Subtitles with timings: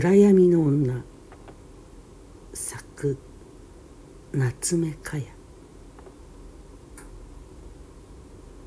[0.00, 1.02] 暗闇の女。
[2.54, 3.18] 作
[4.30, 5.24] 夏目かや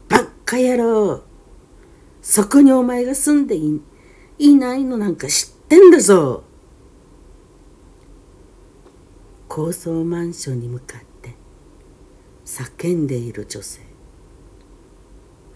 [0.10, 1.24] バッカ野郎。
[2.22, 3.80] そこにお前が住んでい
[4.40, 6.44] いないのなんか知ってんだぞ。
[9.48, 11.34] 高層マンションに向かって
[12.44, 13.80] 叫んでいる女性。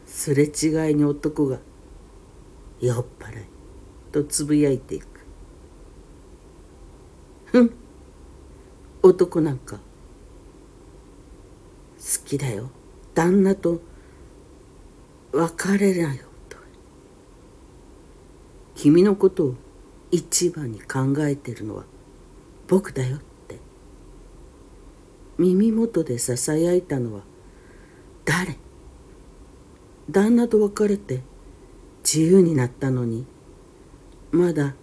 [0.06, 1.60] すれ違いに男が
[2.80, 3.46] 「酔っ払い」
[4.14, 5.15] とつぶやいていく。
[7.56, 7.72] ふん。
[9.02, 9.82] 男なんか好
[12.26, 12.70] きだよ。
[13.14, 13.80] 旦那と
[15.32, 16.58] 別れなよと。
[18.76, 19.56] 君のことを
[20.12, 21.86] 一番に考えてるのは
[22.68, 23.58] 僕だよって。
[25.38, 27.22] 耳元でささやいたのは
[28.26, 28.58] 誰？
[30.12, 31.22] 旦那と別れて
[32.04, 33.26] 自由になったのに
[34.34, 34.76] まだ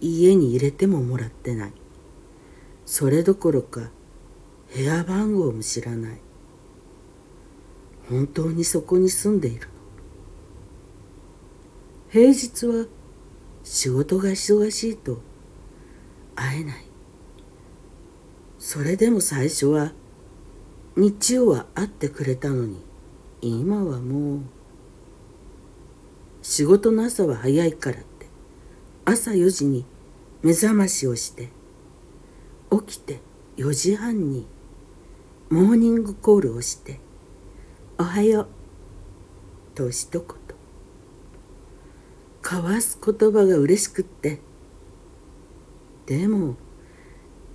[0.00, 1.72] 家に入れてももらってない。
[2.84, 3.90] それどころか
[4.74, 6.20] 部屋番号も知らない。
[8.08, 9.66] 本当にそこに住んでいるの。
[12.10, 12.86] 平日は
[13.64, 15.20] 仕事が忙しいと
[16.34, 16.86] 会えない。
[18.58, 19.92] それでも最初は
[20.96, 22.82] 日曜は会ってくれたのに
[23.40, 24.40] 今はもう
[26.42, 28.26] 仕事の朝は早いからって
[29.04, 29.84] 朝4時に
[30.42, 31.50] 目覚ましをして
[32.70, 33.20] 起きて
[33.56, 34.46] 4時半に
[35.48, 37.00] モーニングコールをして
[37.98, 38.46] 「おはよう」
[39.74, 40.26] と一言。
[42.42, 44.40] 交わす言葉が嬉しくって
[46.06, 46.54] でも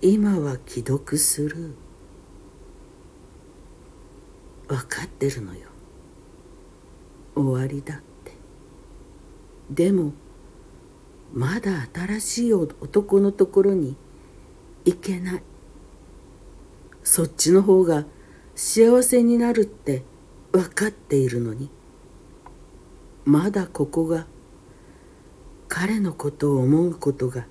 [0.02, 1.76] 今は既読する。
[4.68, 5.68] 分かってるのよ。
[7.36, 8.32] 終わりだって。
[9.70, 10.14] でも
[11.34, 13.96] まだ新しい男のところに
[14.86, 15.44] 行けない。
[17.04, 18.06] そっちの方が
[18.56, 20.04] 幸せになるって
[20.52, 21.70] 分かっているのに。
[23.24, 24.26] まだここが
[25.68, 27.46] 彼のことを思うことが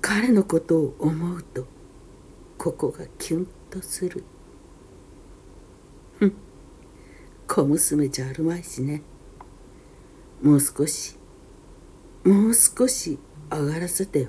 [0.00, 1.66] 彼のことを思うと
[2.58, 4.24] ここがキュンとする。
[6.18, 6.34] ふん。
[7.46, 9.02] 小娘じゃあるまいしね。
[10.42, 11.16] もう少し。
[12.24, 13.18] もう少し
[13.50, 14.28] 上がらせてよ。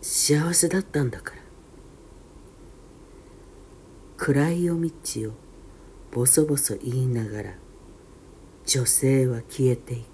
[0.00, 1.42] 幸せだったんだから。
[4.18, 4.90] 暗い夜道
[5.30, 5.32] を
[6.12, 7.54] ボソボソ言いながら
[8.64, 10.13] 女性は消えていく。